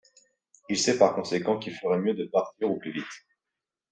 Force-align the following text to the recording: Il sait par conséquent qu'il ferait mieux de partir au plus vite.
Il 0.67 0.79
sait 0.79 0.97
par 0.97 1.13
conséquent 1.13 1.59
qu'il 1.59 1.75
ferait 1.75 1.99
mieux 1.99 2.15
de 2.15 2.25
partir 2.25 2.71
au 2.71 2.75
plus 2.79 2.91
vite. 2.91 3.23